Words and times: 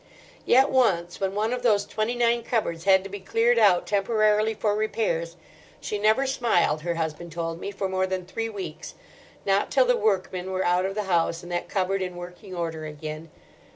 Yet 0.47 0.71
once, 0.71 1.19
when 1.19 1.35
one 1.35 1.53
of 1.53 1.61
those 1.61 1.85
twenty 1.85 2.15
nine 2.15 2.41
cupboards 2.41 2.85
had 2.85 3.03
to 3.03 3.09
be 3.11 3.19
cleared 3.19 3.59
out 3.59 3.85
temporarily 3.85 4.55
for 4.55 4.75
repairs, 4.75 5.35
she 5.79 5.99
never 5.99 6.25
smiled, 6.25 6.81
her 6.81 6.95
husband 6.95 7.31
told 7.31 7.59
me, 7.61 7.69
for 7.69 7.87
more 7.87 8.07
than 8.07 8.25
three 8.25 8.49
weeks—not 8.49 9.69
till 9.69 9.85
the 9.85 9.95
workmen 9.95 10.51
were 10.51 10.65
out 10.65 10.87
of 10.87 10.95
the 10.95 11.03
house, 11.03 11.43
and 11.43 11.51
that 11.51 11.69
cupboard 11.69 12.01
in 12.01 12.15
working 12.15 12.55
order 12.55 12.83
again. 12.83 13.29